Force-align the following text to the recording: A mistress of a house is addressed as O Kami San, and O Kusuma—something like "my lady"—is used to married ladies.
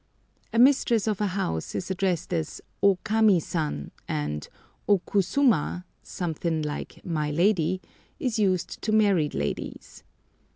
A 0.51 0.57
mistress 0.57 1.05
of 1.05 1.21
a 1.21 1.27
house 1.27 1.75
is 1.75 1.91
addressed 1.91 2.33
as 2.33 2.59
O 2.81 2.95
Kami 3.03 3.39
San, 3.39 3.91
and 4.07 4.47
O 4.89 4.97
Kusuma—something 4.97 6.63
like 6.63 7.05
"my 7.05 7.29
lady"—is 7.29 8.39
used 8.39 8.81
to 8.81 8.91
married 8.91 9.35
ladies. 9.35 10.01